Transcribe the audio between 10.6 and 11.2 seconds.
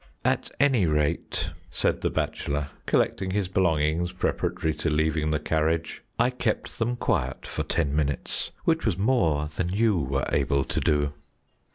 to do."